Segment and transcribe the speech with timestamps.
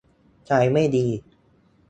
[0.47, 1.07] ใจไม่ดี